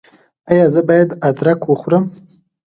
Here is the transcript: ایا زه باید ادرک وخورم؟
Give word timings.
ایا 0.51 0.65
زه 0.73 0.81
باید 0.89 1.09
ادرک 1.29 1.59
وخورم؟ 1.67 2.03